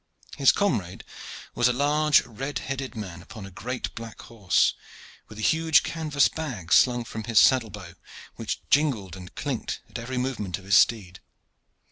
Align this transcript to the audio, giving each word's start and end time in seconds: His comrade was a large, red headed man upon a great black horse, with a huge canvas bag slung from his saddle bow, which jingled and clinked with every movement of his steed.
His 0.35 0.51
comrade 0.51 1.03
was 1.53 1.67
a 1.67 1.73
large, 1.73 2.25
red 2.25 2.57
headed 2.57 2.95
man 2.95 3.21
upon 3.21 3.45
a 3.45 3.51
great 3.51 3.93
black 3.93 4.19
horse, 4.23 4.73
with 5.27 5.37
a 5.37 5.41
huge 5.43 5.83
canvas 5.83 6.27
bag 6.27 6.73
slung 6.73 7.03
from 7.05 7.25
his 7.25 7.37
saddle 7.37 7.69
bow, 7.69 7.93
which 8.35 8.67
jingled 8.71 9.15
and 9.15 9.35
clinked 9.35 9.81
with 9.87 9.99
every 9.99 10.17
movement 10.17 10.57
of 10.57 10.65
his 10.65 10.75
steed. 10.75 11.19